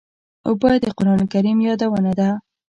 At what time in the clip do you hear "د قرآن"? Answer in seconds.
0.83-1.21